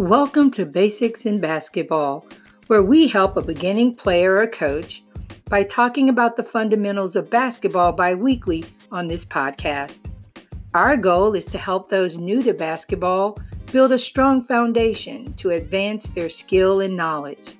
[0.00, 2.24] Welcome to Basics in Basketball,
[2.68, 5.04] where we help a beginning player or coach
[5.50, 10.06] by talking about the fundamentals of basketball bi weekly on this podcast.
[10.72, 13.38] Our goal is to help those new to basketball
[13.72, 17.58] build a strong foundation to advance their skill and knowledge.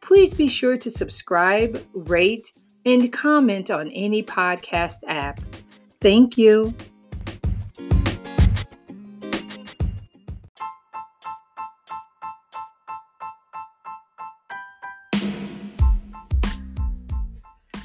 [0.00, 2.52] Please be sure to subscribe, rate,
[2.86, 5.40] and comment on any podcast app.
[6.00, 6.72] Thank you.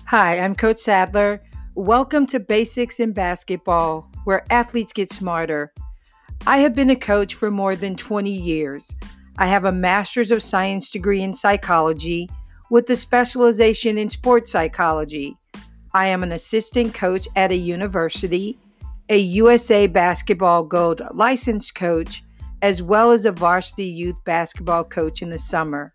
[0.10, 1.40] Hi, I'm Coach Sadler.
[1.76, 5.72] Welcome to Basics in Basketball, where athletes get smarter.
[6.48, 8.92] I have been a coach for more than 20 years.
[9.38, 12.28] I have a Master's of Science degree in psychology
[12.72, 15.38] with a specialization in sports psychology.
[15.94, 18.58] I am an assistant coach at a university,
[19.10, 22.24] a USA Basketball Gold licensed coach,
[22.64, 25.94] as well as a varsity youth basketball coach in the summer.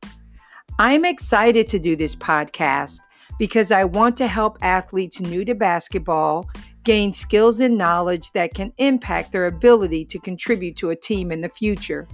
[0.78, 3.00] I'm excited to do this podcast
[3.38, 6.48] because I want to help athletes new to basketball
[6.84, 11.40] gain skills and knowledge that can impact their ability to contribute to a team in
[11.40, 12.06] the future.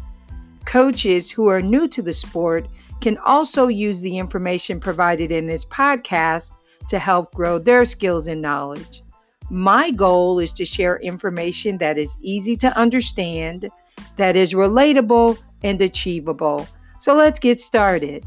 [0.65, 2.69] Coaches who are new to the sport
[3.01, 6.53] can also use the information provided in this podcast
[6.89, 9.03] to help grow their skills and knowledge.
[9.51, 13.69] My goal is to share information that is easy to understand,
[14.17, 16.69] that is relatable, and achievable.
[16.99, 18.25] So let's get started.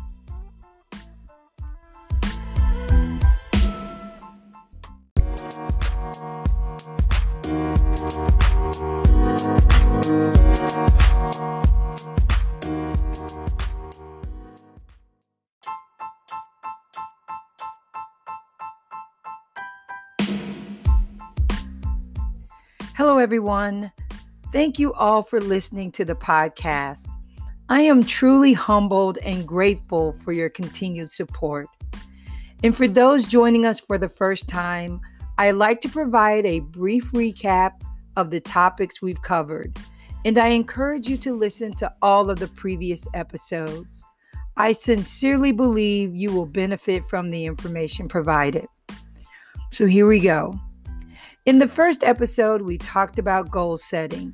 [22.95, 23.91] Hello, everyone.
[24.52, 27.08] Thank you all for listening to the podcast.
[27.67, 31.66] I am truly humbled and grateful for your continued support.
[32.63, 35.01] And for those joining us for the first time,
[35.40, 37.81] I'd like to provide a brief recap
[38.16, 39.75] of the topics we've covered,
[40.23, 44.06] and I encourage you to listen to all of the previous episodes.
[44.56, 48.68] I sincerely believe you will benefit from the information provided.
[49.72, 50.59] So here we go.
[51.46, 54.34] In the first episode, we talked about goal setting.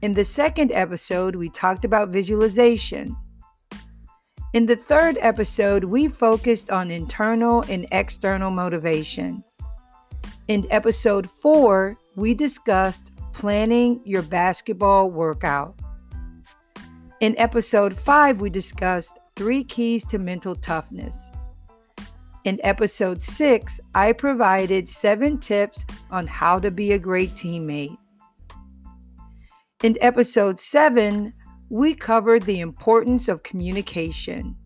[0.00, 3.16] In the second episode, we talked about visualization.
[4.52, 9.42] In the third episode, we focused on internal and external motivation.
[10.46, 15.74] In episode four, we discussed planning your basketball workout.
[17.18, 21.28] In episode five, we discussed three keys to mental toughness.
[22.44, 27.96] In episode six, I provided seven tips on how to be a great teammate.
[29.84, 31.34] In episode seven,
[31.70, 34.56] we covered the importance of communication.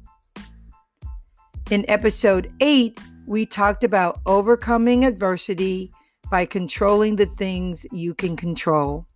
[1.71, 5.93] In episode eight, we talked about overcoming adversity
[6.31, 9.07] by controlling the things you can control.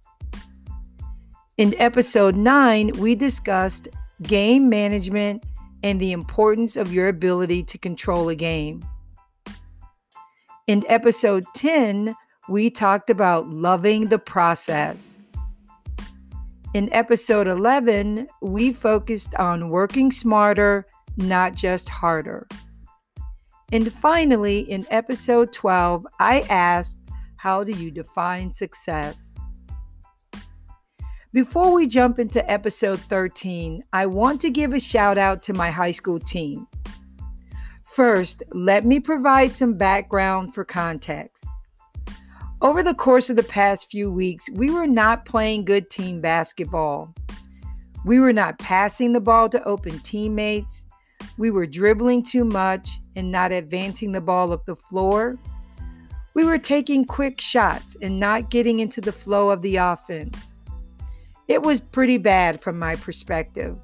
[1.56, 3.88] In episode 9, we discussed
[4.22, 5.44] game management
[5.82, 8.84] and the importance of your ability to control a game.
[10.66, 12.14] In episode 10,
[12.48, 15.18] we talked about loving the process.
[16.74, 20.86] In episode 11, we focused on working smarter,
[21.16, 22.46] not just harder.
[23.72, 26.98] And finally, in episode 12, I asked,
[27.36, 29.34] How do you define success?
[31.32, 35.70] Before we jump into episode 13, I want to give a shout out to my
[35.70, 36.66] high school team.
[37.84, 41.46] First, let me provide some background for context.
[42.60, 47.14] Over the course of the past few weeks, we were not playing good team basketball.
[48.04, 50.84] We were not passing the ball to open teammates.
[51.38, 55.38] We were dribbling too much and not advancing the ball up the floor.
[56.34, 60.54] We were taking quick shots and not getting into the flow of the offense.
[61.50, 63.76] It was pretty bad from my perspective.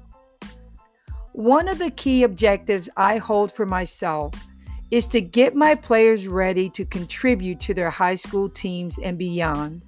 [1.33, 4.33] One of the key objectives I hold for myself
[4.89, 9.81] is to get my players ready to contribute to their high school teams and beyond.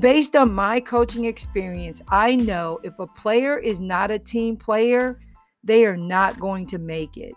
[0.00, 5.18] Based on my coaching experience, I know if a player is not a team player,
[5.64, 7.32] they are not going to make it.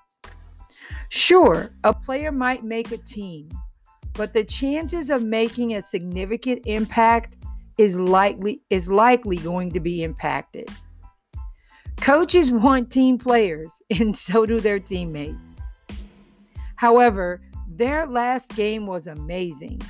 [1.07, 3.47] Sure, a player might make a team,
[4.15, 7.37] but the chances of making a significant impact
[7.77, 10.69] is likely is likely going to be impacted.
[11.97, 15.55] Coaches want team players and so do their teammates.
[16.75, 19.81] However, their last game was amazing.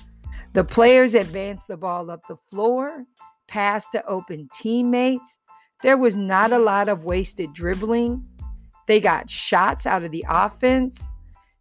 [0.53, 3.05] The players advanced the ball up the floor,
[3.47, 5.39] passed to open teammates,
[5.81, 8.25] There was not a lot of wasted dribbling.
[8.87, 11.07] They got shots out of the offense.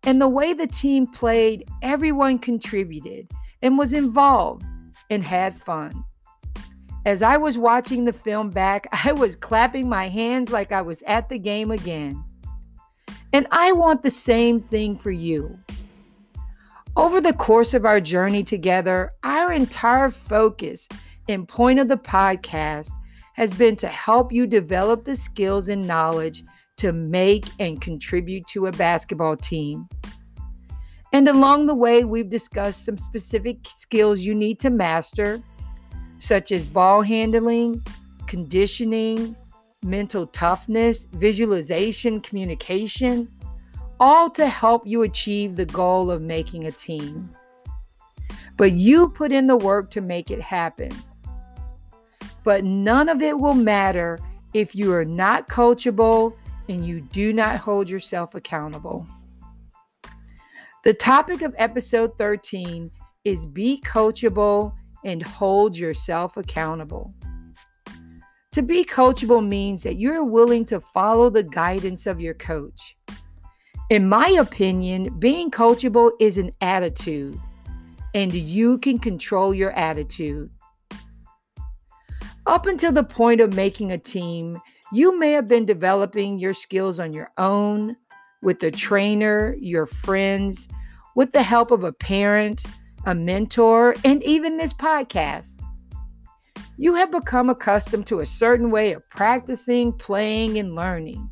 [0.04, 3.30] And the way the team played, everyone contributed
[3.62, 4.64] and was involved
[5.10, 6.04] and had fun.
[7.04, 11.02] As I was watching the film back, I was clapping my hands like I was
[11.06, 12.22] at the game again.
[13.32, 15.58] And I want the same thing for you.
[16.96, 20.86] Over the course of our journey together, our entire focus
[21.28, 22.90] and point of the podcast
[23.34, 26.44] has been to help you develop the skills and knowledge
[26.76, 29.88] to make and contribute to a basketball team.
[31.14, 35.42] And along the way, we've discussed some specific skills you need to master,
[36.22, 37.84] such as ball handling,
[38.28, 39.34] conditioning,
[39.84, 43.28] mental toughness, visualization, communication,
[43.98, 47.28] all to help you achieve the goal of making a team.
[48.56, 50.92] But you put in the work to make it happen.
[52.44, 54.20] But none of it will matter
[54.54, 56.36] if you are not coachable
[56.68, 59.04] and you do not hold yourself accountable.
[60.84, 62.92] The topic of episode 13
[63.24, 67.12] is be coachable and hold yourself accountable.
[68.52, 72.94] To be coachable means that you're willing to follow the guidance of your coach.
[73.88, 77.38] In my opinion, being coachable is an attitude,
[78.14, 80.50] and you can control your attitude.
[82.46, 84.60] Up until the point of making a team,
[84.92, 87.96] you may have been developing your skills on your own
[88.42, 90.68] with a trainer, your friends,
[91.14, 92.64] with the help of a parent,
[93.06, 95.60] a mentor, and even this podcast.
[96.78, 101.28] You have become accustomed to a certain way of practicing, playing, and learning.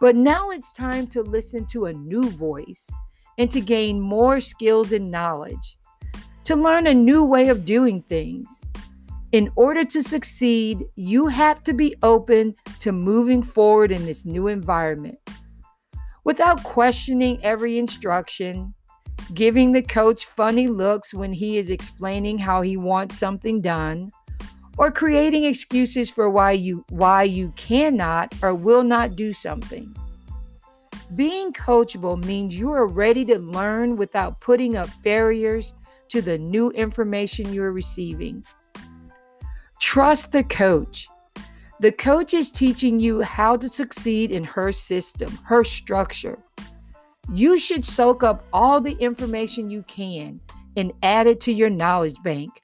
[0.00, 2.86] But now it's time to listen to a new voice
[3.38, 5.78] and to gain more skills and knowledge,
[6.44, 8.64] to learn a new way of doing things.
[9.32, 14.46] In order to succeed, you have to be open to moving forward in this new
[14.46, 15.18] environment.
[16.24, 18.74] Without questioning every instruction,
[19.34, 24.10] giving the coach funny looks when he is explaining how he wants something done,
[24.78, 29.94] or creating excuses for why you why you cannot or will not do something.
[31.14, 35.72] Being coachable means you are ready to learn without putting up barriers
[36.08, 38.44] to the new information you're receiving.
[39.80, 41.08] Trust the coach.
[41.78, 46.38] The coach is teaching you how to succeed in her system, her structure.
[47.32, 50.40] You should soak up all the information you can
[50.76, 52.62] and add it to your knowledge bank.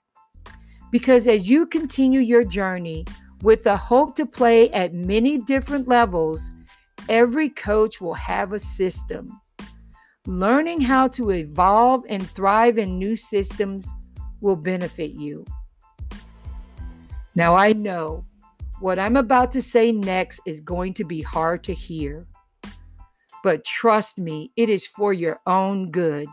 [0.91, 3.05] Because as you continue your journey
[3.43, 6.53] with the hope to play at many different levels,
[7.09, 9.41] every coach will have a system.
[10.27, 13.93] Learning how to evolve and thrive in new systems
[14.41, 15.45] will benefit you.
[17.35, 18.25] Now, I know
[18.79, 22.27] what I'm about to say next is going to be hard to hear.
[23.43, 26.29] But trust me, it is for your own good.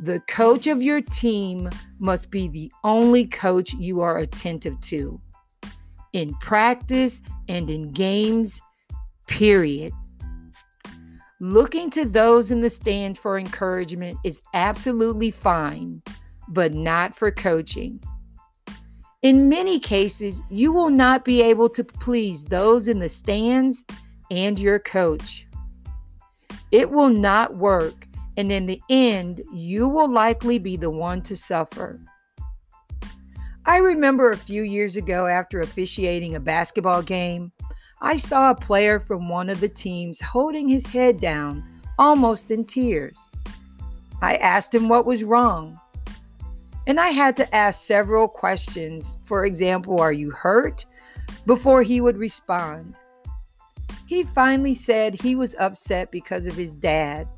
[0.00, 1.68] The coach of your team
[1.98, 5.20] must be the only coach you are attentive to
[6.12, 8.60] in practice and in games,
[9.26, 9.92] period.
[11.40, 16.02] Looking to those in the stands for encouragement is absolutely fine,
[16.48, 18.00] but not for coaching.
[19.22, 23.84] In many cases, you will not be able to please those in the stands
[24.30, 25.47] and your coach.
[26.70, 28.06] It will not work,
[28.36, 32.00] and in the end, you will likely be the one to suffer.
[33.64, 37.52] I remember a few years ago after officiating a basketball game,
[38.00, 41.64] I saw a player from one of the teams holding his head down,
[41.98, 43.18] almost in tears.
[44.22, 45.80] I asked him what was wrong.
[46.86, 49.18] And I had to ask several questions.
[49.24, 50.86] For example, are you hurt?
[51.44, 52.94] Before he would respond.
[54.08, 57.28] He finally said he was upset because of his dad.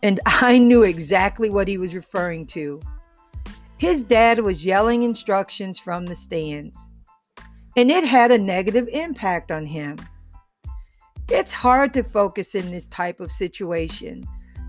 [0.00, 2.80] And I knew exactly what he was referring to.
[3.78, 6.88] His dad was yelling instructions from the stands,
[7.76, 9.96] and it had a negative impact on him.
[11.28, 14.22] It's hard to focus in this type of situation.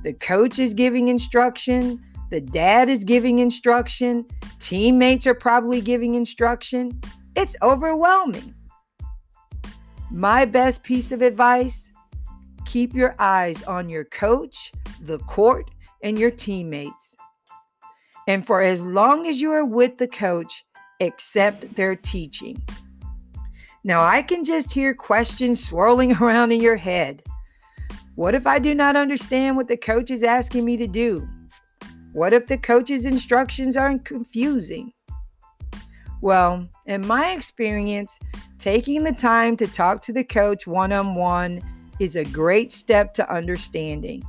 [0.03, 4.25] The coach is giving instruction, the dad is giving instruction,
[4.57, 6.99] teammates are probably giving instruction.
[7.35, 8.55] It's overwhelming.
[10.13, 11.91] My best piece of advice
[12.65, 15.71] keep your eyes on your coach, the court,
[16.03, 17.15] and your teammates.
[18.27, 20.63] And for as long as you are with the coach,
[21.01, 22.61] accept their teaching.
[23.83, 27.23] Now, I can just hear questions swirling around in your head.
[28.13, 31.27] What if I do not understand what the coach is asking me to do?
[32.11, 34.93] What if the coach's instructions are confusing?
[36.21, 38.19] Well, in my experience,
[38.63, 41.61] Taking the time to talk to the coach one on one
[41.99, 44.23] is a great step to understanding.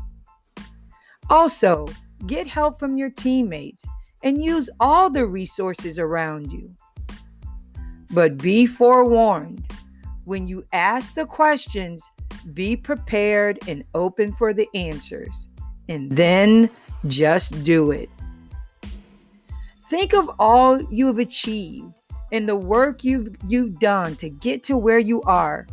[1.31, 1.87] Also,
[2.27, 3.85] get help from your teammates
[4.25, 6.75] and use all the resources around you.
[8.11, 9.65] But be forewarned
[10.25, 12.03] when you ask the questions,
[12.55, 15.49] be prepared and open for the answers,
[15.89, 16.69] and then
[17.07, 18.11] just do it.
[19.89, 21.95] Think of all you have achieved
[22.35, 25.69] and the work you've, you've done to get to where you are.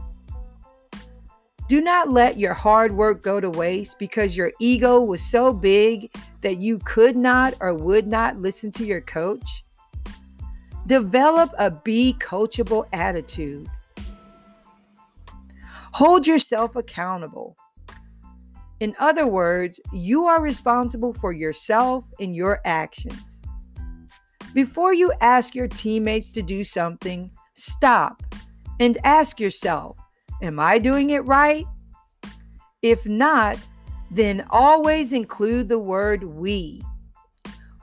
[1.67, 6.13] Do not let your hard work go to waste because your ego was so big
[6.41, 9.65] that you could not or would not listen to your coach.
[10.85, 13.67] Develop a be coachable attitude.
[15.93, 17.57] Hold yourself accountable.
[18.81, 23.40] In other words, you are responsible for yourself and your actions.
[24.53, 28.21] Before you ask your teammates to do something, stop
[28.79, 29.97] and ask yourself,
[30.41, 31.65] Am I doing it right?
[32.81, 33.59] If not,
[34.09, 36.81] then always include the word we.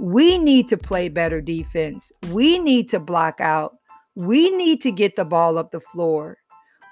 [0.00, 2.12] We need to play better defense.
[2.30, 3.76] We need to block out.
[4.16, 6.38] We need to get the ball up the floor.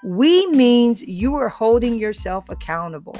[0.03, 3.17] We means you are holding yourself accountable.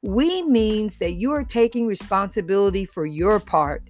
[0.00, 3.82] We means that you are taking responsibility for your part.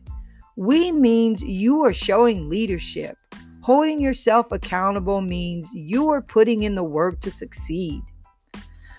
[0.56, 3.16] We means you are showing leadership.
[3.62, 8.02] Holding yourself accountable means you are putting in the work to succeed.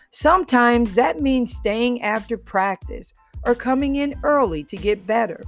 [0.10, 3.14] Sometimes that means staying after practice
[3.46, 5.44] or coming in early to get better.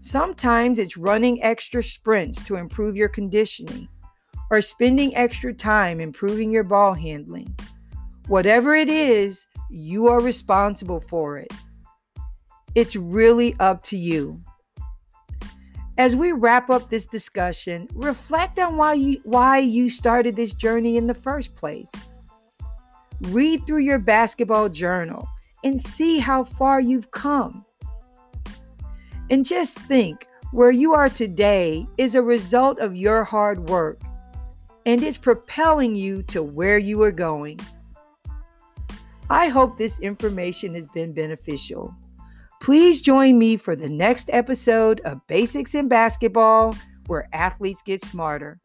[0.00, 3.88] Sometimes it's running extra sprints to improve your conditioning
[4.50, 7.56] or spending extra time improving your ball handling.
[8.26, 11.52] Whatever it is, you are responsible for it.
[12.74, 14.42] It's really up to you.
[16.02, 20.96] As we wrap up this discussion, reflect on why you, why you started this journey
[20.96, 21.92] in the first place.
[23.28, 25.28] Read through your basketball journal
[25.62, 27.64] and see how far you've come.
[29.30, 34.00] And just think where you are today is a result of your hard work
[34.84, 37.60] and it's propelling you to where you are going.
[39.30, 41.94] I hope this information has been beneficial.
[42.62, 46.76] Please join me for the next episode of Basics in Basketball,
[47.08, 48.60] where athletes get smarter.